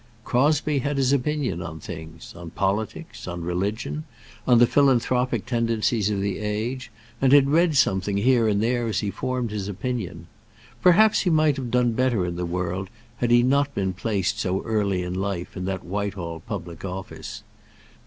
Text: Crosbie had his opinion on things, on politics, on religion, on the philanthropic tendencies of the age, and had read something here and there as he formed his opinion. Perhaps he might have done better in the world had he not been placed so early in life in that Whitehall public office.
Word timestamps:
Crosbie 0.23 0.79
had 0.79 0.97
his 0.97 1.13
opinion 1.13 1.61
on 1.61 1.79
things, 1.79 2.33
on 2.35 2.49
politics, 2.49 3.27
on 3.27 3.43
religion, 3.43 4.05
on 4.47 4.57
the 4.57 4.65
philanthropic 4.65 5.45
tendencies 5.45 6.09
of 6.09 6.21
the 6.21 6.39
age, 6.39 6.89
and 7.21 7.31
had 7.31 7.49
read 7.51 7.77
something 7.77 8.17
here 8.17 8.47
and 8.47 8.63
there 8.63 8.87
as 8.87 9.01
he 9.01 9.11
formed 9.11 9.51
his 9.51 9.67
opinion. 9.67 10.25
Perhaps 10.81 11.19
he 11.19 11.29
might 11.29 11.55
have 11.55 11.69
done 11.69 11.91
better 11.91 12.25
in 12.25 12.35
the 12.35 12.47
world 12.47 12.89
had 13.17 13.29
he 13.29 13.43
not 13.43 13.75
been 13.75 13.93
placed 13.93 14.39
so 14.39 14.63
early 14.63 15.03
in 15.03 15.13
life 15.13 15.55
in 15.55 15.65
that 15.65 15.85
Whitehall 15.85 16.39
public 16.39 16.83
office. 16.83 17.43